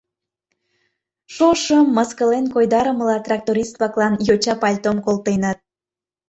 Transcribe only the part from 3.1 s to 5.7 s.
тракторист-влаклан йоча пальтом колтеныт...